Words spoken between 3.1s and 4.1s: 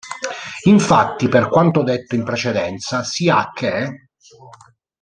ha che